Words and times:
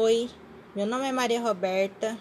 Oi, 0.00 0.30
meu 0.76 0.86
nome 0.86 1.08
é 1.08 1.10
Maria 1.10 1.40
Roberta 1.40 2.16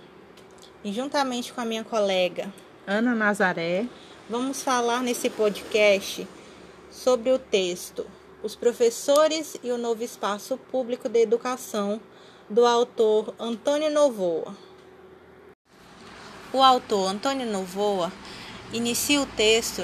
e 0.84 0.92
juntamente 0.92 1.54
com 1.54 1.62
a 1.62 1.66
minha 1.66 1.84
colega 1.84 2.52
Ana 2.88 3.14
Nazaré, 3.14 3.86
vamos 4.28 4.64
falar 4.64 5.04
nesse 5.04 5.30
podcast 5.30 6.28
sobre 6.90 7.32
o 7.32 7.38
texto 7.38 8.04
Os 8.42 8.56
Professores 8.56 9.58
e 9.64 9.70
o 9.70 9.78
Novo 9.78 10.04
Espaço 10.04 10.58
Público 10.58 11.08
de 11.08 11.22
Educação, 11.22 12.02
do 12.50 12.66
autor 12.66 13.36
Antônio 13.40 13.92
Novoa. 13.92 14.58
O 16.52 16.64
autor 16.64 17.10
Antônio 17.10 17.46
Novoa 17.46 18.12
inicia 18.74 19.22
o 19.22 19.28
texto 19.28 19.84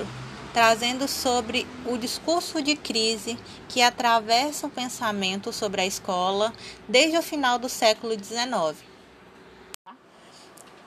trazendo 0.54 1.08
sobre 1.08 1.68
o 1.86 1.98
discurso 1.98 2.62
de 2.62 2.76
crise 2.76 3.38
que 3.68 3.82
atravessa 3.82 4.68
o 4.68 4.70
pensamento 4.70 5.52
sobre 5.52 5.82
a 5.82 5.86
escola 5.86 6.54
desde 6.88 7.18
o 7.18 7.24
final 7.24 7.58
do 7.58 7.68
século 7.68 8.14
XIX. 8.14 8.78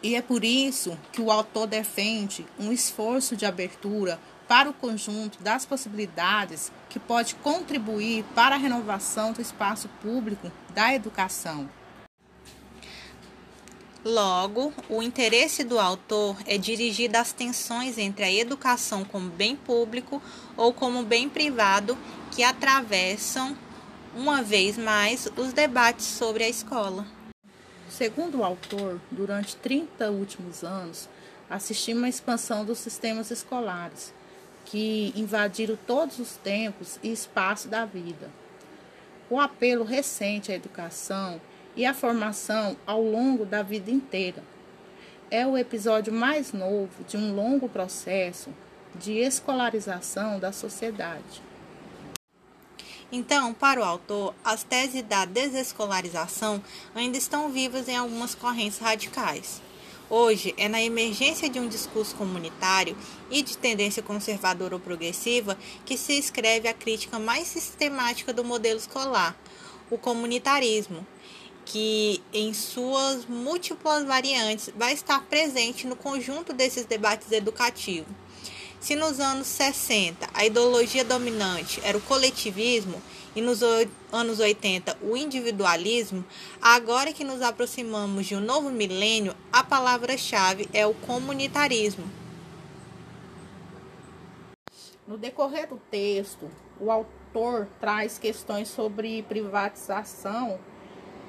E 0.03 0.15
é 0.15 0.23
por 0.23 0.45
isso 0.45 0.97
que 1.11 1.21
o 1.21 1.33
autor 1.33 1.67
defende 1.67 2.47
um 2.59 2.71
esforço 2.71 3.35
de 3.35 3.45
abertura 3.45 4.21
para 4.47 4.71
o 4.71 4.73
conjunto 4.73 5.43
das 5.43 5.67
possibilidades 5.67 6.71
que 6.89 7.01
pode 7.01 7.35
contribuir 7.35 8.25
para 8.35 8.55
a 8.55 8.59
renovação 8.59 9.33
do 9.33 9.43
espaço 9.43 9.89
público 10.01 10.53
da 10.73 10.95
educação. 10.95 11.69
Logo, 14.09 14.73
o 14.89 15.03
interesse 15.03 15.65
do 15.65 15.81
autor 15.81 16.37
é 16.47 16.57
dirigido 16.57 17.17
às 17.17 17.33
tensões 17.33 17.99
entre 17.99 18.25
a 18.25 18.33
educação 18.33 19.05
como 19.05 19.29
bem 19.29 19.57
público 19.57 20.23
ou 20.57 20.73
como 20.73 21.03
bem 21.03 21.29
privado 21.29 21.99
que 22.31 22.45
atravessam, 22.45 23.59
uma 24.15 24.45
vez 24.45 24.79
mais, 24.79 25.29
os 25.37 25.53
debates 25.53 26.07
sobre 26.07 26.45
a 26.45 26.49
escola. 26.49 27.05
Segundo 27.89 28.39
o 28.39 28.45
autor, 28.45 29.01
durante 29.11 29.57
30 29.57 30.09
últimos 30.13 30.63
anos, 30.63 31.09
assistimos 31.51 32.05
à 32.05 32.09
expansão 32.09 32.65
dos 32.65 32.79
sistemas 32.79 33.33
escolares, 33.33 34.15
que 34.67 35.13
invadiram 35.17 35.77
todos 35.85 36.21
os 36.21 36.37
tempos 36.37 36.97
e 37.03 37.11
espaços 37.11 37.69
da 37.69 37.85
vida. 37.85 38.31
O 39.29 39.41
apelo 39.41 39.83
recente 39.83 40.53
à 40.53 40.55
educação 40.55 41.41
e 41.77 41.85
a 41.85 41.93
formação 41.93 42.77
ao 42.87 43.03
longo 43.03 43.45
da 43.45 43.63
vida 43.63 43.91
inteira. 43.91 44.43
É 45.31 45.47
o 45.47 45.59
episódio 45.59 46.13
mais 46.13 46.53
novo 46.53 47.05
de 47.07 47.17
um 47.17 47.35
longo 47.35 47.69
processo 47.69 48.51
de 48.95 49.19
escolarização 49.19 50.39
da 50.39 50.53
sociedade. 50.53 51.43
Então, 53.13 53.55
para 53.55 53.81
o 53.81 53.85
autor, 53.85 54.35
as 54.45 54.65
teses 54.65 55.03
da 55.03 55.25
desescolarização 55.25 56.63
ainda 56.95 57.17
estão 57.17 57.51
vivas 57.51 57.89
em 57.89 57.97
algumas 57.97 58.35
correntes 58.35 58.79
radicais. 58.79 59.61
Hoje, 60.09 60.55
é 60.57 60.69
na 60.69 60.81
emergência 60.83 61.49
de 61.49 61.59
um 61.59 61.69
discurso 61.69 62.15
comunitário 62.15 62.97
e 63.31 63.43
de 63.43 63.59
tendência 63.59 64.03
conservadora 64.03 64.75
ou 64.75 64.81
progressiva 64.81 65.59
que 65.85 65.97
se 65.97 66.17
escreve 66.17 66.69
a 66.69 66.75
crítica 66.75 67.19
mais 67.19 67.49
sistemática 67.49 68.33
do 68.33 68.45
modelo 68.45 68.79
escolar, 68.79 69.37
o 69.91 69.99
comunitarismo, 69.99 71.05
que 71.67 72.23
em 72.33 72.55
suas 72.55 73.27
múltiplas 73.27 74.05
variantes 74.05 74.71
vai 74.77 74.93
estar 74.93 75.21
presente 75.25 75.87
no 75.87 75.97
conjunto 75.97 76.53
desses 76.53 76.87
debates 76.87 77.33
educativos. 77.33 78.15
Se 78.79 78.95
nos 78.95 79.19
anos 79.19 79.49
60 79.49 80.29
a 80.33 80.47
ideologia 80.47 81.05
dominante 81.05 81.81
era 81.83 81.99
o 81.99 82.01
coletivismo 82.01 83.03
e 83.35 83.43
nos 83.43 83.61
anos 84.13 84.39
80 84.39 84.97
o 85.03 85.17
individualismo, 85.17 86.25
agora 86.63 87.13
que 87.13 87.25
nos 87.25 87.43
aproximamos 87.43 88.27
de 88.27 88.37
um 88.37 88.41
novo 88.41 88.71
milênio, 88.71 89.35
a 89.53 89.65
palavra-chave 89.65 90.69
é 90.73 90.87
o 90.87 90.95
comunitarismo. 90.95 92.09
No 95.07 95.19
decorrer 95.19 95.69
do 95.69 95.81
texto, 95.91 96.49
o 96.81 96.91
autor 96.91 97.67
traz 97.81 98.19
questões 98.19 98.69
sobre 98.69 99.23
privatização 99.25 100.61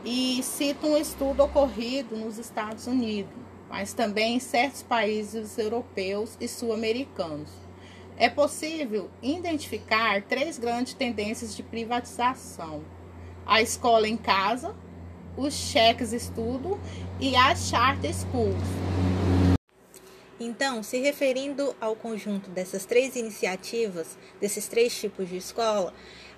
e 0.10 0.42
cita 0.42 0.88
um 0.88 0.96
estudo 0.96 1.44
ocorrido 1.44 2.16
nos 2.16 2.38
Estados 2.38 2.88
Unidos, 2.88 3.30
mas 3.70 3.92
também 3.92 4.38
em 4.38 4.40
certos 4.40 4.82
países 4.82 5.58
europeus 5.58 6.38
e 6.40 6.48
sul-americanos. 6.48 7.52
É 8.16 8.30
possível 8.30 9.12
identificar 9.22 10.22
três 10.22 10.58
grandes 10.58 10.94
tendências 10.94 11.54
de 11.54 11.62
privatização: 11.62 12.86
a 13.46 13.62
escola 13.62 14.08
em 14.08 14.16
casa, 14.16 14.74
os 15.36 15.54
cheques 15.54 16.14
estudo 16.14 16.80
e 17.20 17.36
as 17.36 17.68
charter 17.68 18.14
schools. 18.16 18.56
Então, 20.40 20.84
se 20.84 21.00
referindo 21.00 21.76
ao 21.82 21.98
conjunto 21.98 22.50
dessas 22.50 22.86
três 22.86 23.18
iniciativas, 23.18 24.18
desses 24.40 24.70
três 24.70 24.98
tipos 24.98 25.28
de 25.28 25.36
escola, 25.36 25.94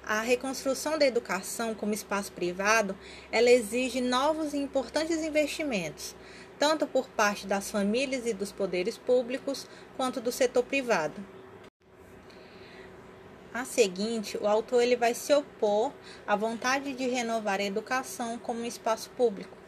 a 0.09 0.21
reconstrução 0.21 0.97
da 0.97 1.05
educação 1.05 1.75
como 1.75 1.93
espaço 1.93 2.31
privado, 2.31 2.97
ela 3.31 3.51
exige 3.51 4.01
novos 4.01 4.55
e 4.55 4.57
importantes 4.57 5.19
investimentos, 5.19 6.15
tanto 6.57 6.87
por 6.87 7.07
parte 7.09 7.45
das 7.45 7.69
famílias 7.69 8.25
e 8.25 8.33
dos 8.33 8.51
poderes 8.51 8.97
públicos, 8.97 9.67
quanto 9.95 10.19
do 10.19 10.31
setor 10.31 10.63
privado. 10.63 11.23
A 13.53 13.63
seguinte, 13.65 14.35
o 14.41 14.47
autor 14.47 14.81
ele 14.81 14.95
vai 14.95 15.13
se 15.13 15.31
opor 15.31 15.93
à 16.25 16.35
vontade 16.35 16.91
de 16.93 17.07
renovar 17.07 17.59
a 17.59 17.65
educação 17.65 18.39
como 18.39 18.61
um 18.61 18.65
espaço 18.65 19.11
público. 19.11 19.59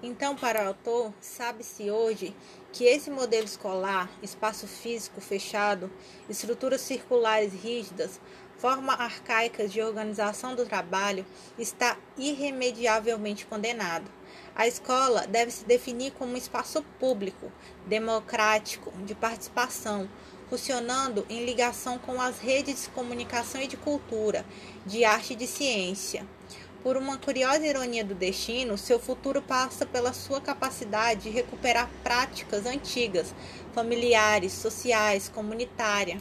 Então, 0.00 0.36
para 0.36 0.64
o 0.64 0.68
autor, 0.68 1.12
sabe-se 1.20 1.90
hoje 1.90 2.32
que 2.72 2.84
esse 2.84 3.10
modelo 3.10 3.46
escolar, 3.46 4.08
espaço 4.22 4.68
físico 4.68 5.20
fechado, 5.20 5.90
estruturas 6.28 6.82
circulares 6.82 7.52
rígidas, 7.52 8.20
forma 8.58 8.92
arcaicas 8.92 9.72
de 9.72 9.80
organização 9.80 10.54
do 10.54 10.66
trabalho, 10.66 11.24
está 11.58 11.96
irremediavelmente 12.16 13.46
condenado. 13.46 14.10
A 14.54 14.66
escola 14.66 15.26
deve 15.26 15.52
se 15.52 15.64
definir 15.64 16.12
como 16.12 16.32
um 16.32 16.36
espaço 16.36 16.82
público, 16.98 17.52
democrático, 17.86 18.92
de 19.04 19.14
participação, 19.14 20.08
funcionando 20.50 21.24
em 21.30 21.44
ligação 21.44 21.98
com 21.98 22.20
as 22.20 22.38
redes 22.38 22.84
de 22.84 22.90
comunicação 22.90 23.60
e 23.60 23.68
de 23.68 23.76
cultura, 23.76 24.44
de 24.84 25.04
arte 25.04 25.34
e 25.34 25.36
de 25.36 25.46
ciência. 25.46 26.26
Por 26.82 26.96
uma 26.96 27.18
curiosa 27.18 27.66
ironia 27.66 28.04
do 28.04 28.14
destino, 28.14 28.78
seu 28.78 28.98
futuro 28.98 29.42
passa 29.42 29.84
pela 29.84 30.12
sua 30.12 30.40
capacidade 30.40 31.22
de 31.22 31.30
recuperar 31.30 31.90
práticas 32.02 32.66
antigas, 32.66 33.34
familiares, 33.72 34.52
sociais, 34.52 35.28
comunitárias. 35.28 36.20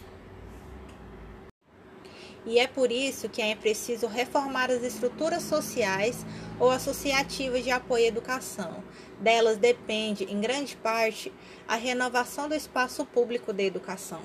E 2.48 2.60
é 2.60 2.66
por 2.66 2.94
isso 2.94 3.28
que 3.28 3.42
é 3.42 3.54
preciso 3.54 4.08
reformar 4.08 4.72
as 4.72 4.82
estruturas 4.82 5.44
sociais 5.44 6.26
ou 6.58 6.72
associativas 6.72 7.62
de 7.62 7.72
apoio 7.72 8.06
à 8.06 8.08
educação. 8.08 8.82
Delas 9.20 9.58
depende, 9.58 10.24
em 10.24 10.40
grande 10.40 10.78
parte, 10.78 11.34
a 11.68 11.76
renovação 11.76 12.48
do 12.48 12.56
espaço 12.56 13.06
público 13.06 13.52
de 13.52 13.66
educação. 13.66 14.22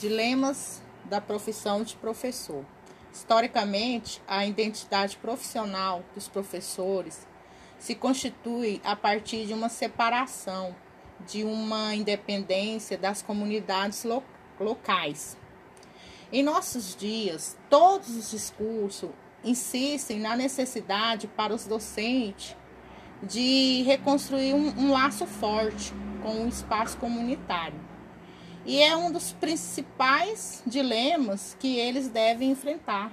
Dilemas 0.00 0.80
da 1.04 1.20
profissão 1.20 1.82
de 1.82 1.94
professor. 1.96 2.64
Historicamente, 3.12 4.22
a 4.26 4.46
identidade 4.46 5.18
profissional 5.18 6.02
dos 6.14 6.28
professores 6.28 7.26
se 7.78 7.94
constitui 7.94 8.80
a 8.82 8.96
partir 8.96 9.44
de 9.44 9.52
uma 9.52 9.68
separação, 9.68 10.74
de 11.26 11.44
uma 11.44 11.94
independência 11.94 12.96
das 12.96 13.20
comunidades 13.20 14.02
lo 14.02 14.24
locais. 14.58 15.36
Em 16.32 16.42
nossos 16.42 16.96
dias, 16.96 17.56
todos 17.70 18.08
os 18.16 18.30
discursos 18.32 19.10
insistem 19.44 20.18
na 20.18 20.36
necessidade 20.36 21.28
para 21.28 21.54
os 21.54 21.66
docentes 21.66 22.56
de 23.22 23.82
reconstruir 23.82 24.52
um, 24.52 24.68
um 24.76 24.90
laço 24.90 25.24
forte 25.24 25.92
com 26.22 26.44
o 26.44 26.48
espaço 26.48 26.96
comunitário. 26.98 27.78
E 28.64 28.80
é 28.80 28.96
um 28.96 29.12
dos 29.12 29.32
principais 29.32 30.62
dilemas 30.66 31.56
que 31.60 31.78
eles 31.78 32.08
devem 32.08 32.50
enfrentar. 32.50 33.12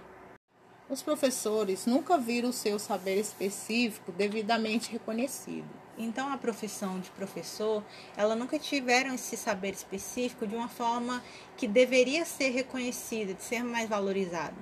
Os 0.94 1.01
professores 1.01 1.88
nunca 1.88 2.19
viram 2.19 2.50
o 2.50 2.54
seu 2.54 2.78
saber 2.78 3.19
específico 3.19 4.12
devidamente 4.12 4.92
reconhecido. 4.92 5.66
Então, 5.98 6.31
a 6.31 6.38
profissão 6.38 7.00
de 7.00 7.10
professor, 7.10 7.84
ela 8.16 8.36
nunca 8.36 8.60
tiveram 8.60 9.16
esse 9.16 9.36
saber 9.36 9.74
específico 9.74 10.45
de 10.45 10.56
uma 10.56 10.68
forma 10.68 11.24
que 11.57 11.68
deveria 11.68 12.25
ser 12.25 12.51
reconhecida, 12.51 13.34
de 13.34 13.42
ser 13.42 13.63
mais 13.63 13.90
valorizada. 13.90 14.54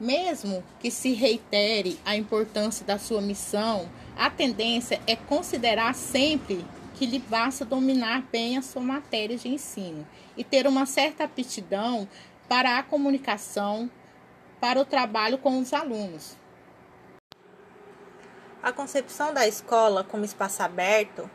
Mesmo 0.00 0.64
que 0.80 0.90
se 0.90 1.12
reitere 1.12 2.00
a 2.02 2.16
importância 2.16 2.86
da 2.86 2.98
sua 2.98 3.20
missão, 3.20 3.90
a 4.16 4.30
tendência 4.30 5.02
é 5.06 5.16
considerar 5.16 5.94
sempre 5.94 6.64
que 6.94 7.04
lhe 7.04 7.18
basta 7.18 7.62
dominar 7.62 8.22
bem 8.32 8.56
a 8.56 8.62
sua 8.62 8.80
matéria 8.80 9.36
de 9.36 9.48
ensino 9.48 10.08
e 10.34 10.42
ter 10.42 10.66
uma 10.66 10.86
certa 10.86 11.24
aptidão 11.24 12.08
para 12.48 12.78
a 12.78 12.82
comunicação, 12.82 13.90
para 14.60 14.80
o 14.80 14.84
trabalho 14.84 15.38
com 15.38 15.58
os 15.60 15.72
alunos. 15.72 16.36
a 18.66 18.72
concepção 18.72 19.32
da 19.32 19.46
escola 19.46 20.02
como 20.02 20.24
espaço 20.24 20.60
aberto, 20.60 21.30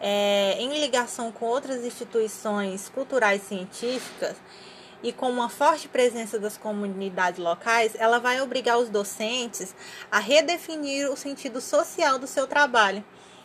é, 0.00 0.56
em 0.58 0.80
ligação 0.80 1.30
com 1.30 1.44
outras 1.44 1.84
instituições 1.84 2.88
culturais 2.88 3.42
científicas, 3.42 4.34
e 5.02 5.12
com 5.12 5.30
uma 5.30 5.50
forte 5.50 5.88
presença 5.88 6.38
das 6.38 6.56
comunidades 6.56 7.38
locais, 7.38 7.92
ela 7.98 8.18
vai 8.18 8.40
obrigar 8.40 8.78
os 8.78 8.88
docentes 8.88 9.74
a 10.10 10.18
redefinir 10.18 11.10
o 11.10 11.16
sentido 11.16 11.60
social 11.60 12.18
do 12.18 12.26
seu 12.26 12.46
trabalho, 12.46 13.04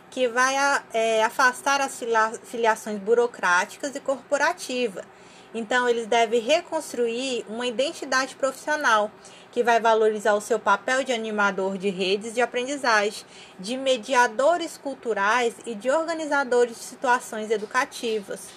que 0.10 0.28
vai 0.28 0.56
é, 0.94 1.24
afastar 1.24 1.82
as 1.82 2.02
filiações 2.44 3.00
burocráticas 3.00 3.96
e 3.96 4.00
corporativas. 4.00 5.06
Então, 5.54 5.88
eles 5.88 6.08
devem 6.08 6.42
reconstruir 6.42 7.46
uma 7.48 7.66
identidade 7.66 8.36
profissional 8.36 9.10
que 9.52 9.64
vai 9.64 9.80
valorizar 9.80 10.34
o 10.34 10.42
seu 10.42 10.60
papel 10.60 11.04
de 11.04 11.14
animador 11.14 11.78
de 11.78 11.90
redes 11.90 12.34
de 12.34 12.42
aprendizagem, 12.42 13.24
de 13.58 13.78
mediadores 13.78 14.78
culturais 14.78 15.56
e 15.66 15.74
de 15.74 15.90
organizadores 15.90 16.76
de 16.76 16.84
situações 16.84 17.50
educativas. 17.50 18.50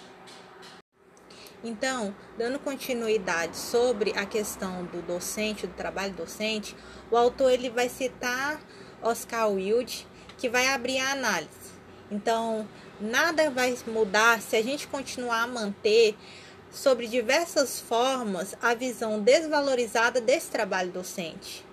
Então, 1.62 2.14
dando 2.37 2.58
continuidade 2.58 3.56
sobre 3.56 4.12
a 4.17 4.25
questão 4.25 4.85
do 4.85 5.02
docente, 5.02 5.67
do 5.67 5.75
trabalho 5.75 6.14
docente, 6.14 6.76
o 7.11 7.17
autor 7.17 7.50
ele 7.50 7.69
vai 7.69 7.88
citar 7.88 8.61
Oscar 9.02 9.50
Wilde, 9.50 10.06
que 10.37 10.49
vai 10.49 10.69
abrir 10.69 10.99
a 10.99 11.12
análise. 11.12 11.50
Então, 12.11 12.67
nada 13.00 13.50
vai 13.50 13.76
mudar 13.87 14.40
se 14.40 14.56
a 14.56 14.62
gente 14.62 14.87
continuar 14.87 15.43
a 15.43 15.46
manter 15.46 16.17
sobre 16.70 17.06
diversas 17.06 17.81
formas 17.81 18.55
a 18.61 18.75
visão 18.75 19.20
desvalorizada 19.20 20.20
desse 20.20 20.50
trabalho 20.50 20.91
docente. 20.91 21.65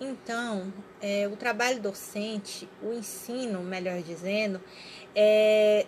Então, 0.00 0.72
é, 1.02 1.28
o 1.28 1.36
trabalho 1.36 1.80
docente, 1.80 2.66
o 2.82 2.92
ensino, 2.92 3.60
melhor 3.60 4.00
dizendo, 4.00 4.58
é, 5.14 5.86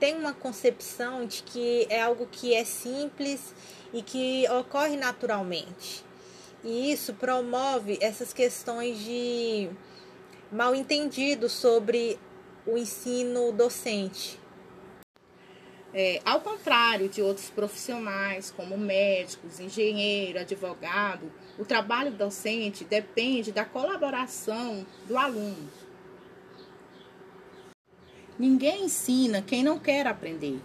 tem 0.00 0.16
uma 0.16 0.34
concepção 0.34 1.24
de 1.24 1.44
que 1.44 1.86
é 1.88 2.02
algo 2.02 2.26
que 2.26 2.52
é 2.52 2.64
simples 2.64 3.54
e 3.92 4.02
que 4.02 4.44
ocorre 4.50 4.96
naturalmente. 4.96 6.04
E 6.64 6.90
isso 6.90 7.14
promove 7.14 7.98
essas 8.00 8.32
questões 8.32 8.98
de 8.98 9.70
mal 10.50 10.74
entendido 10.74 11.48
sobre 11.48 12.18
o 12.66 12.76
ensino 12.76 13.52
docente. 13.52 14.41
É, 15.94 16.22
ao 16.24 16.40
contrário 16.40 17.06
de 17.06 17.20
outros 17.20 17.50
profissionais, 17.50 18.50
como 18.50 18.78
médicos, 18.78 19.60
engenheiro, 19.60 20.40
advogado, 20.40 21.30
o 21.58 21.66
trabalho 21.66 22.10
docente 22.10 22.82
depende 22.82 23.52
da 23.52 23.64
colaboração 23.64 24.86
do 25.06 25.18
aluno. 25.18 25.68
Ninguém 28.38 28.86
ensina 28.86 29.42
quem 29.42 29.62
não 29.62 29.78
quer 29.78 30.06
aprender. 30.06 30.58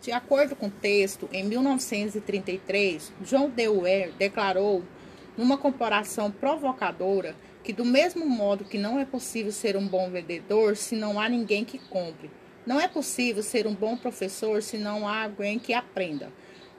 De 0.00 0.12
acordo 0.12 0.54
com 0.54 0.66
o 0.66 0.70
texto, 0.70 1.28
em 1.32 1.44
1933, 1.44 3.12
John 3.20 3.50
Dewey 3.50 4.12
declarou, 4.16 4.84
numa 5.36 5.58
comparação 5.58 6.30
provocadora, 6.30 7.34
que 7.64 7.72
do 7.72 7.84
mesmo 7.84 8.26
modo 8.26 8.64
que 8.64 8.78
não 8.78 8.98
é 8.98 9.04
possível 9.04 9.50
ser 9.50 9.76
um 9.76 9.86
bom 9.86 10.08
vendedor 10.08 10.76
se 10.76 10.94
não 10.94 11.18
há 11.18 11.28
ninguém 11.28 11.64
que 11.64 11.78
compre, 11.78 12.30
não 12.66 12.80
é 12.80 12.86
possível 12.86 13.42
ser 13.42 13.66
um 13.66 13.74
bom 13.74 13.96
professor 13.96 14.62
se 14.62 14.78
não 14.78 15.06
há 15.06 15.24
alguém 15.24 15.58
que 15.58 15.74
aprenda. 15.74 16.32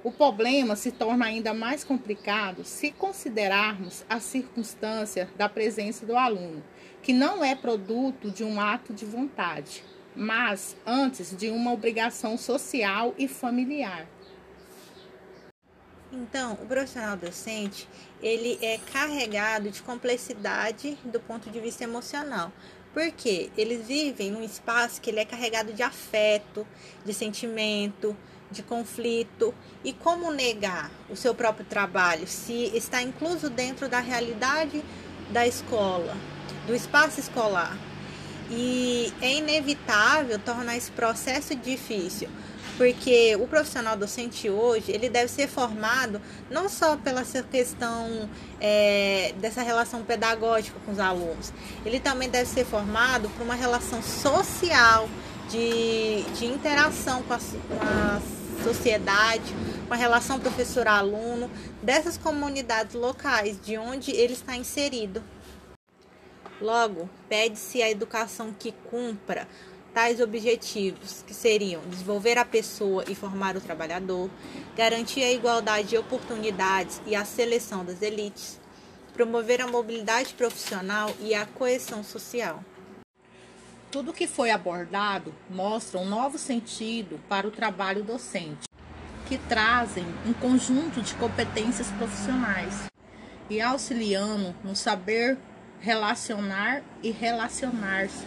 O 0.04 0.12
problema 0.12 0.76
se 0.76 0.92
torna 0.92 1.26
ainda 1.26 1.54
mais 1.54 1.84
complicado 1.84 2.66
se 2.66 2.92
considerarmos 2.92 4.04
a 4.10 4.20
circunstância 4.20 5.30
da 5.38 5.48
presença 5.48 6.06
do 6.06 6.18
aluno, 6.18 6.64
que 7.02 7.14
não 7.14 7.44
é 7.44 7.56
produto 7.56 8.30
de 8.30 8.44
um 8.44 8.60
ato 8.60 8.94
de 8.94 9.06
vontade, 9.06 9.84
mas 10.16 10.76
antes 10.86 11.36
de 11.36 11.50
uma 11.50 11.72
obrigação 11.72 12.38
social 12.38 13.14
e 13.18 13.28
familiar. 13.28 14.08
Então, 16.12 16.54
o 16.62 16.66
profissional 16.68 17.18
docente, 17.18 17.90
ele 18.22 18.60
é 18.62 18.78
carregado 18.92 19.72
de 19.72 19.82
complexidade 19.82 20.96
do 21.04 21.20
ponto 21.20 21.50
de 21.50 21.60
vista 21.60 21.84
emocional, 21.84 22.52
porque 22.94 23.50
eles 23.58 23.88
vivem 23.88 24.32
num 24.32 24.44
espaço 24.44 25.02
que 25.02 25.10
ele 25.10 25.20
é 25.20 25.26
carregado 25.26 25.74
de 25.74 25.82
afeto, 25.82 26.66
de 27.04 27.14
sentimento, 27.14 28.16
de 28.52 28.62
conflito 28.62 29.54
e 29.84 29.92
como 29.92 30.32
negar 30.32 30.92
o 31.10 31.16
seu 31.16 31.34
próprio 31.34 31.66
trabalho 31.66 32.28
se 32.28 32.72
está 32.76 33.02
incluso 33.02 33.50
dentro 33.50 33.90
da 33.90 34.00
realidade 34.00 34.84
da 35.32 35.48
escola, 35.48 36.16
do 36.68 36.76
espaço 36.76 37.20
escolar. 37.20 37.76
E 38.56 39.12
é 39.20 39.34
inevitável 39.34 40.38
tornar 40.38 40.78
esse 40.78 40.92
processo 40.92 41.56
difícil, 41.56 42.30
porque 42.78 43.36
o 43.36 43.48
profissional 43.48 43.98
docente 43.98 44.48
hoje 44.48 44.92
ele 44.92 45.10
deve 45.10 45.28
ser 45.28 45.48
formado 45.48 46.22
não 46.52 46.70
só 46.70 46.96
pela 46.96 47.24
questão 47.24 48.30
é, 48.62 49.34
dessa 49.40 49.64
relação 49.64 50.04
pedagógica 50.04 50.80
com 50.86 50.92
os 50.92 51.00
alunos, 51.00 51.52
ele 51.84 52.00
também 52.00 52.30
deve 52.30 52.48
ser 52.48 52.64
formado 52.64 53.28
por 53.30 53.44
uma 53.44 53.56
relação 53.56 54.04
social 54.04 55.10
de, 55.50 56.22
de 56.38 56.46
interação 56.46 57.24
com 57.24 57.34
a, 57.34 57.40
com 57.40 57.82
a 57.82 58.22
sociedade, 58.64 59.52
com 59.88 59.96
a 59.96 59.98
relação 59.98 60.40
professor-aluno, 60.40 61.50
dessas 61.82 62.18
comunidades 62.20 62.94
locais 62.94 63.60
de 63.60 63.80
onde 63.80 64.12
ele 64.12 64.34
está 64.34 64.56
inserido. 64.56 65.24
Logo, 66.64 67.10
pede-se 67.28 67.84
a 67.84 67.92
educação 67.92 68.56
que 68.58 68.72
cumpra 68.90 69.46
tais 69.94 70.22
objetivos, 70.22 71.22
que 71.28 71.34
seriam 71.34 71.82
desenvolver 71.90 72.38
a 72.38 72.46
pessoa 72.46 73.04
e 73.06 73.14
formar 73.14 73.58
o 73.58 73.62
trabalhador, 73.62 74.30
garantir 74.74 75.24
a 75.24 75.32
igualdade 75.34 75.90
de 75.90 75.98
oportunidades 75.98 77.02
e 77.06 77.18
a 77.18 77.26
seleção 77.26 77.84
das 77.84 78.02
elites, 78.02 78.62
promover 79.14 79.60
a 79.60 79.68
mobilidade 79.68 80.34
profissional 80.36 81.14
e 81.20 81.36
a 81.36 81.46
coesão 81.46 82.02
social. 82.02 82.64
Tudo 83.92 84.14
que 84.14 84.26
foi 84.26 84.50
abordado 84.50 85.36
mostra 85.50 86.00
um 86.00 86.08
novo 86.08 86.38
sentido 86.38 87.20
para 87.28 87.46
o 87.46 87.52
trabalho 87.52 88.06
docente, 88.06 88.70
que 89.28 89.38
trazem 89.38 90.06
um 90.26 90.32
conjunto 90.32 91.02
de 91.02 91.14
competências 91.16 91.90
profissionais 91.98 92.86
e 93.50 93.60
auxiliando 93.60 94.56
no 94.64 94.78
saber 94.78 95.38
relacionar 95.84 96.82
e 97.04 97.12
relacionar-se 97.12 98.26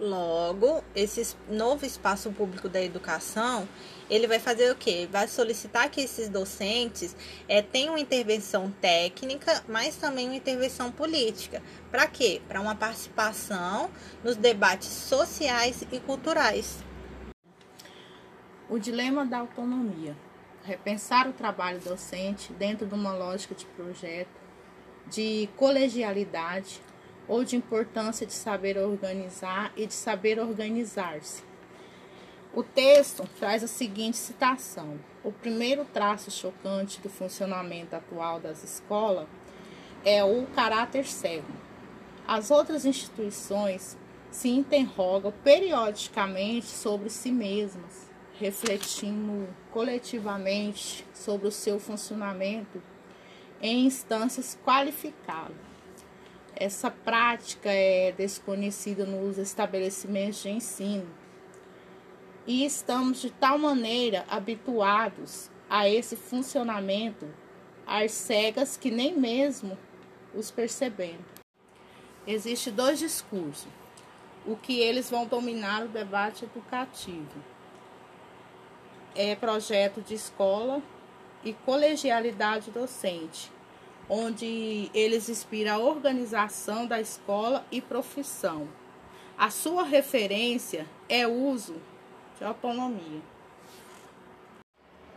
Logo, 0.00 0.82
esse 0.96 1.36
novo 1.46 1.84
espaço 1.84 2.32
público 2.32 2.70
da 2.70 2.80
educação, 2.80 3.68
ele 4.08 4.26
vai 4.26 4.38
fazer 4.38 4.72
o 4.72 4.74
quê? 4.74 5.06
Vai 5.12 5.28
solicitar 5.28 5.90
que 5.90 6.00
esses 6.00 6.26
docentes 6.26 7.14
é, 7.46 7.60
tenham 7.60 7.92
uma 7.92 8.00
intervenção 8.00 8.70
técnica, 8.80 9.62
mas 9.68 9.96
também 9.96 10.26
uma 10.26 10.36
intervenção 10.36 10.90
política. 10.90 11.62
Para 11.90 12.06
quê? 12.06 12.40
Para 12.48 12.62
uma 12.62 12.74
participação 12.74 13.90
nos 14.24 14.36
debates 14.36 14.88
sociais 14.88 15.84
e 15.92 16.00
culturais. 16.00 16.78
O 18.70 18.78
dilema 18.78 19.26
da 19.26 19.40
autonomia. 19.40 20.16
Repensar 20.64 21.28
o 21.28 21.34
trabalho 21.34 21.78
docente 21.80 22.54
dentro 22.54 22.86
de 22.86 22.94
uma 22.94 23.12
lógica 23.12 23.54
de 23.54 23.66
projeto, 23.66 24.39
de 25.10 25.48
colegialidade, 25.56 26.80
ou 27.30 27.44
de 27.44 27.54
importância 27.54 28.26
de 28.26 28.32
saber 28.32 28.76
organizar 28.76 29.72
e 29.76 29.86
de 29.86 29.94
saber 29.94 30.40
organizar-se. 30.40 31.44
O 32.52 32.64
texto 32.64 33.22
traz 33.38 33.62
a 33.62 33.68
seguinte 33.68 34.16
citação: 34.16 34.98
O 35.22 35.30
primeiro 35.30 35.84
traço 35.84 36.30
chocante 36.30 37.00
do 37.00 37.08
funcionamento 37.08 37.94
atual 37.94 38.40
das 38.40 38.64
escolas 38.64 39.28
é 40.04 40.24
o 40.24 40.44
caráter 40.46 41.06
cego. 41.06 41.52
As 42.26 42.50
outras 42.50 42.84
instituições 42.84 43.96
se 44.30 44.48
interrogam 44.48 45.32
periodicamente 45.44 46.66
sobre 46.66 47.10
si 47.10 47.30
mesmas, 47.30 48.10
refletindo 48.38 49.48
coletivamente 49.70 51.06
sobre 51.14 51.46
o 51.46 51.52
seu 51.52 51.78
funcionamento 51.78 52.82
em 53.60 53.86
instâncias 53.86 54.58
qualificadas. 54.64 55.56
Essa 56.54 56.90
prática 56.90 57.70
é 57.70 58.12
desconhecida 58.12 59.04
nos 59.04 59.38
estabelecimentos 59.38 60.42
de 60.42 60.50
ensino. 60.50 61.08
E 62.46 62.64
estamos 62.64 63.20
de 63.20 63.30
tal 63.30 63.58
maneira 63.58 64.24
habituados 64.28 65.50
a 65.68 65.88
esse 65.88 66.16
funcionamento 66.16 67.26
às 67.86 68.12
cegas 68.12 68.76
que 68.76 68.90
nem 68.90 69.16
mesmo 69.16 69.78
os 70.34 70.50
percebemos. 70.50 71.24
Existem 72.26 72.72
dois 72.72 72.98
discursos. 72.98 73.68
O 74.46 74.56
que 74.56 74.80
eles 74.80 75.10
vão 75.10 75.26
dominar 75.26 75.84
o 75.84 75.88
debate 75.88 76.44
educativo 76.44 77.42
é 79.14 79.34
projeto 79.34 80.00
de 80.00 80.14
escola 80.14 80.82
e 81.44 81.52
colegialidade 81.52 82.70
docente 82.70 83.50
onde 84.10 84.90
eles 84.92 85.28
inspiram 85.28 85.72
a 85.72 85.78
organização 85.78 86.84
da 86.84 87.00
escola 87.00 87.64
e 87.70 87.80
profissão. 87.80 88.68
A 89.38 89.50
sua 89.50 89.84
referência 89.84 90.84
é 91.08 91.26
uso 91.28 91.76
de 92.36 92.44
autonomia. 92.44 93.22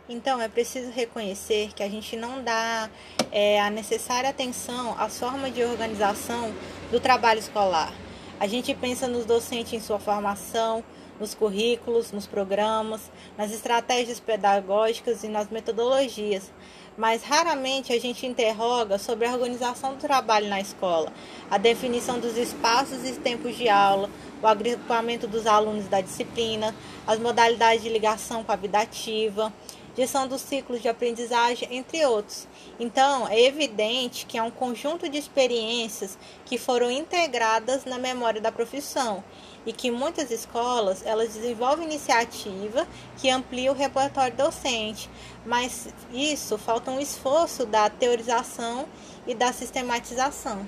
Então, 0.08 0.40
é 0.40 0.48
preciso 0.48 0.92
reconhecer 0.92 1.72
que 1.74 1.82
a 1.82 1.88
gente 1.88 2.14
não 2.14 2.44
dá 2.44 2.88
é, 3.32 3.60
a 3.60 3.68
necessária 3.68 4.30
atenção 4.30 4.94
às 4.98 5.18
formas 5.18 5.52
de 5.52 5.64
organização 5.64 6.54
do 6.90 7.00
trabalho 7.00 7.40
escolar. 7.40 7.92
A 8.38 8.46
gente 8.46 8.74
pensa 8.74 9.08
nos 9.08 9.24
docentes 9.24 9.72
em 9.72 9.80
sua 9.80 9.98
formação, 9.98 10.84
nos 11.18 11.34
currículos, 11.34 12.12
nos 12.12 12.26
programas, 12.26 13.10
nas 13.36 13.52
estratégias 13.52 14.20
pedagógicas 14.20 15.22
e 15.24 15.28
nas 15.28 15.48
metodologias, 15.48 16.50
mas 16.96 17.22
raramente 17.22 17.92
a 17.92 18.00
gente 18.00 18.26
interroga 18.26 18.98
sobre 18.98 19.26
a 19.26 19.32
organização 19.32 19.94
do 19.94 20.00
trabalho 20.00 20.48
na 20.48 20.60
escola, 20.60 21.12
a 21.50 21.58
definição 21.58 22.18
dos 22.18 22.36
espaços 22.36 23.04
e 23.08 23.12
tempos 23.14 23.56
de 23.56 23.68
aula, 23.68 24.08
o 24.42 24.46
agrupamento 24.46 25.26
dos 25.26 25.46
alunos 25.46 25.88
da 25.88 26.00
disciplina, 26.00 26.74
as 27.06 27.18
modalidades 27.18 27.82
de 27.82 27.88
ligação 27.88 28.44
com 28.44 28.52
a 28.52 28.56
vida 28.56 28.78
ativa, 28.78 29.52
gestão 29.96 30.26
dos 30.26 30.40
ciclos 30.40 30.82
de 30.82 30.88
aprendizagem, 30.88 31.68
entre 31.70 32.04
outros. 32.04 32.48
Então, 32.78 33.28
é 33.28 33.40
evidente 33.40 34.26
que 34.26 34.36
é 34.36 34.42
um 34.42 34.50
conjunto 34.50 35.08
de 35.08 35.16
experiências 35.18 36.18
que 36.44 36.58
foram 36.58 36.90
integradas 36.90 37.84
na 37.84 37.98
memória 37.98 38.40
da 38.40 38.50
profissão 38.50 39.22
e 39.66 39.72
que 39.72 39.90
muitas 39.90 40.30
escolas 40.30 41.04
elas 41.04 41.34
desenvolvem 41.34 41.86
iniciativa 41.86 42.86
que 43.18 43.30
amplia 43.30 43.72
o 43.72 43.74
repertório 43.74 44.36
docente, 44.36 45.08
mas 45.44 45.88
isso 46.12 46.58
falta 46.58 46.90
um 46.90 47.00
esforço 47.00 47.64
da 47.64 47.88
teorização 47.88 48.86
e 49.26 49.34
da 49.34 49.52
sistematização. 49.52 50.66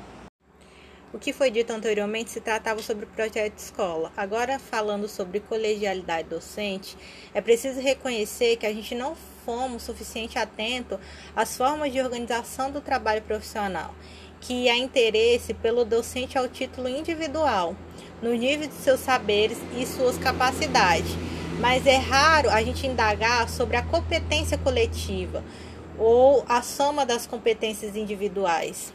O 1.13 1.19
que 1.19 1.33
foi 1.33 1.51
dito 1.51 1.73
anteriormente 1.73 2.31
se 2.31 2.41
tratava 2.41 2.83
sobre 2.83 3.05
o 3.05 3.09
projeto 3.09 3.55
de 3.55 3.63
escola. 3.63 4.13
Agora, 4.17 4.59
falando 4.59 5.09
sobre 5.09 5.41
colegialidade 5.41 6.29
docente, 6.29 6.97
é 7.33 7.41
preciso 7.41 7.81
reconhecer 7.81 8.57
que 8.57 8.67
a 8.67 8.73
gente 8.73 8.95
não 8.95 9.17
fomos 9.45 9.85
suficiente 9.85 10.39
atento 10.39 11.01
às 11.35 11.57
formas 11.57 11.93
de 11.93 12.01
organização 12.01 12.71
do 12.71 12.81
trabalho 12.81 13.23
profissional, 13.23 13.95
que 14.41 14.69
há 14.69 14.77
interesse 14.77 15.55
pelo 15.55 15.85
docente 15.85 16.37
ao 16.37 16.49
título 16.49 16.89
individual, 16.89 17.75
no 18.23 18.33
nível 18.33 18.69
de 18.69 18.75
seus 18.75 19.01
saberes 19.01 19.59
e 19.77 19.87
suas 19.87 20.19
capacidades. 20.19 21.11
Mas 21.61 21.87
é 21.87 21.97
raro 21.97 22.51
a 22.51 22.63
gente 22.63 22.87
indagar 22.87 23.49
sobre 23.49 23.77
a 23.77 23.83
competência 23.83 24.59
coletiva 24.59 25.43
ou 25.99 26.45
a 26.49 26.61
soma 26.63 27.07
das 27.07 27.27
competências 27.27 27.97
individuais. 27.97 28.93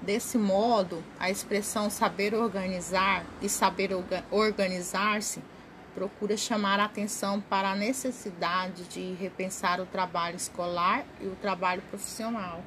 Desse 0.00 0.36
modo, 0.36 1.04
a 1.20 1.30
expressão 1.30 1.88
saber 1.88 2.34
organizar 2.34 3.24
e 3.40 3.48
saber 3.48 3.90
organizar-se 4.30 5.40
procura 5.94 6.36
chamar 6.36 6.80
a 6.80 6.86
atenção 6.86 7.40
para 7.40 7.70
a 7.70 7.76
necessidade 7.76 8.84
de 8.84 9.12
repensar 9.14 9.80
o 9.80 9.86
trabalho 9.86 10.36
escolar 10.36 11.04
e 11.20 11.26
o 11.26 11.36
trabalho 11.36 11.82
profissional. 11.82 12.64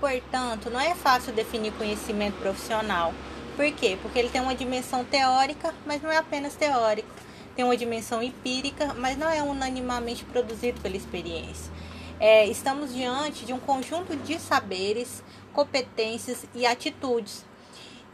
Portanto, 0.00 0.68
não 0.68 0.80
é 0.80 0.94
fácil 0.94 1.32
definir 1.32 1.72
conhecimento 1.74 2.38
profissional. 2.38 3.14
Por 3.56 3.72
quê? 3.72 3.98
Porque 4.02 4.18
ele 4.18 4.28
tem 4.28 4.42
uma 4.42 4.54
dimensão 4.54 5.02
teórica, 5.02 5.74
mas 5.86 6.02
não 6.02 6.12
é 6.12 6.18
apenas 6.18 6.54
teórico. 6.54 7.08
Tem 7.56 7.64
uma 7.64 7.76
dimensão 7.76 8.22
empírica, 8.22 8.92
mas 8.92 9.16
não 9.16 9.30
é 9.30 9.42
unanimamente 9.42 10.26
produzido 10.26 10.78
pela 10.82 10.94
experiência. 10.94 11.72
É, 12.20 12.46
estamos 12.46 12.94
diante 12.94 13.46
de 13.46 13.54
um 13.54 13.58
conjunto 13.58 14.14
de 14.14 14.38
saberes 14.38 15.24
competências 15.54 16.44
e 16.54 16.66
atitudes. 16.66 17.46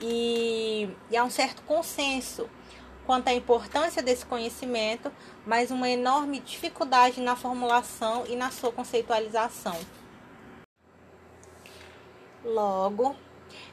E, 0.01 0.89
e 1.11 1.17
há 1.17 1.25
um 1.25 1.31
certo 1.31 1.63
consenso 1.63 2.49
quanto 3.05 3.27
à 3.27 3.35
importância 3.35 4.01
desse 4.01 4.25
conhecimento, 4.25 5.11
mas 5.45 5.73
uma 5.73 5.91
enorme 5.91 6.39
dificuldade 6.39 7.21
na 7.21 7.35
formulação 7.35 8.25
e 8.29 8.37
na 8.37 8.53
sua 8.53 8.71
conceitualização. 8.71 9.77
Logo, 12.45 13.17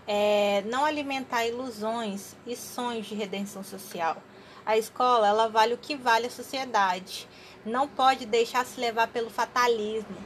é, 0.07 0.63
não 0.67 0.85
alimentar 0.85 1.45
ilusões 1.45 2.35
e 2.45 2.55
sonhos 2.55 3.07
de 3.07 3.15
redenção 3.15 3.63
social. 3.63 4.17
A 4.65 4.77
escola 4.77 5.27
ela 5.27 5.47
vale 5.47 5.73
o 5.73 5.77
que 5.77 5.95
vale 5.95 6.27
a 6.27 6.31
sociedade. 6.31 7.27
Não 7.65 7.87
pode 7.87 8.25
deixar 8.25 8.65
se 8.65 8.79
levar 8.79 9.07
pelo 9.07 9.29
fatalismo 9.29 10.17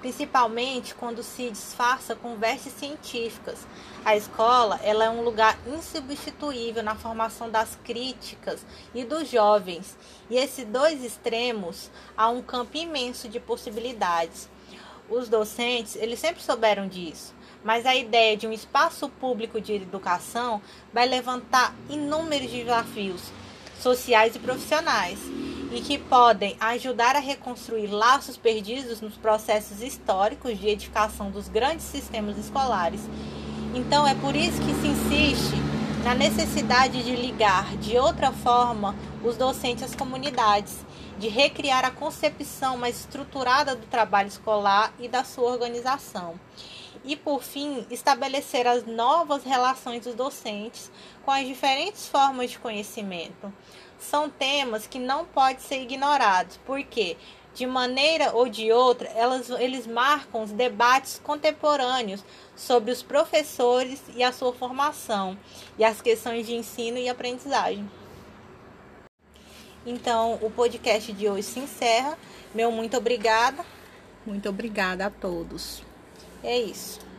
principalmente 0.00 0.94
quando 0.94 1.22
se 1.22 1.50
disfarça 1.50 2.16
com 2.16 2.36
vestes 2.36 2.72
científicas. 2.72 3.66
A 4.04 4.16
escola 4.16 4.80
ela 4.82 5.04
é 5.04 5.10
um 5.10 5.22
lugar 5.22 5.58
insubstituível 5.66 6.82
na 6.82 6.94
formação 6.94 7.50
das 7.50 7.78
críticas 7.84 8.64
e 8.94 9.04
dos 9.04 9.28
jovens. 9.28 9.96
E 10.28 10.36
esses 10.36 10.64
dois 10.64 11.04
extremos 11.04 11.90
há 12.16 12.28
um 12.28 12.42
campo 12.42 12.76
imenso 12.76 13.28
de 13.28 13.38
possibilidades. 13.38 14.48
Os 15.08 15.28
docentes, 15.28 15.96
eles 15.96 16.18
sempre 16.18 16.42
souberam 16.42 16.88
disso, 16.88 17.34
mas 17.64 17.86
a 17.86 17.94
ideia 17.94 18.36
de 18.36 18.46
um 18.46 18.52
espaço 18.52 19.08
público 19.08 19.60
de 19.60 19.74
educação 19.74 20.60
vai 20.92 21.06
levantar 21.06 21.74
inúmeros 21.88 22.50
desafios 22.50 23.22
sociais 23.78 24.36
e 24.36 24.38
profissionais 24.38 25.18
e 25.72 25.80
que 25.80 25.98
podem 25.98 26.56
ajudar 26.60 27.16
a 27.16 27.20
reconstruir 27.20 27.86
laços 27.86 28.36
perdidos 28.36 29.00
nos 29.00 29.16
processos 29.16 29.82
históricos 29.82 30.58
de 30.58 30.68
edificação 30.68 31.30
dos 31.30 31.48
grandes 31.48 31.84
sistemas 31.84 32.36
escolares. 32.36 33.00
Então, 33.74 34.06
é 34.06 34.14
por 34.14 34.34
isso 34.34 34.60
que 34.60 34.74
se 34.74 34.88
insiste 34.88 35.54
na 36.02 36.14
necessidade 36.14 37.02
de 37.04 37.14
ligar 37.14 37.76
de 37.76 37.96
outra 37.96 38.32
forma 38.32 38.96
os 39.22 39.36
docentes 39.36 39.84
às 39.84 39.94
comunidades, 39.94 40.84
de 41.18 41.28
recriar 41.28 41.84
a 41.84 41.90
concepção 41.90 42.76
mais 42.76 43.00
estruturada 43.00 43.76
do 43.76 43.86
trabalho 43.86 44.28
escolar 44.28 44.92
e 44.98 45.06
da 45.06 45.22
sua 45.22 45.50
organização. 45.50 46.34
E, 47.04 47.16
por 47.16 47.42
fim, 47.42 47.86
estabelecer 47.90 48.66
as 48.66 48.84
novas 48.84 49.42
relações 49.42 50.04
dos 50.04 50.14
docentes 50.14 50.90
com 51.24 51.30
as 51.30 51.46
diferentes 51.46 52.06
formas 52.08 52.50
de 52.50 52.58
conhecimento 52.58 53.52
são 53.98 54.28
temas 54.30 54.86
que 54.86 54.98
não 54.98 55.24
podem 55.24 55.60
ser 55.60 55.82
ignorados, 55.82 56.58
porque 56.64 57.16
de 57.54 57.66
maneira 57.66 58.32
ou 58.32 58.48
de 58.48 58.72
outra, 58.72 59.08
elas, 59.08 59.50
eles 59.50 59.86
marcam 59.86 60.42
os 60.42 60.52
debates 60.52 61.20
contemporâneos 61.22 62.24
sobre 62.54 62.90
os 62.90 63.02
professores 63.02 64.02
e 64.14 64.22
a 64.22 64.32
sua 64.32 64.52
formação 64.52 65.36
e 65.78 65.84
as 65.84 66.00
questões 66.00 66.46
de 66.46 66.54
ensino 66.54 66.98
e 66.98 67.08
aprendizagem. 67.08 67.90
Então, 69.84 70.38
o 70.42 70.50
podcast 70.50 71.12
de 71.12 71.28
hoje 71.28 71.42
se 71.42 71.58
encerra. 71.58 72.16
Meu 72.54 72.70
muito 72.70 72.96
obrigada. 72.96 73.64
Muito 74.26 74.48
obrigada 74.48 75.06
a 75.06 75.10
todos. 75.10 75.89
É 76.42 76.58
isso. 76.58 77.09